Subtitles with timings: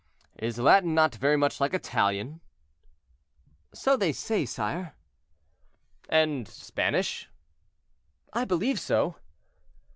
[0.39, 2.41] "Is Latin not very much like Italian?"
[3.71, 4.95] "So they say, sire."
[6.09, 7.29] "And Spanish?"
[8.33, 9.17] "I believe so."